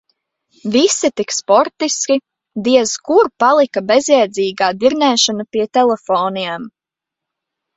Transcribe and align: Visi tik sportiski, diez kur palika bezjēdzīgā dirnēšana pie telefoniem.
Visi 0.75 1.09
tik 1.19 1.33
sportiski, 1.35 2.15
diez 2.67 2.93
kur 3.09 3.29
palika 3.43 3.83
bezjēdzīgā 3.93 4.71
dirnēšana 4.85 5.47
pie 5.57 5.67
telefoniem. 5.81 6.67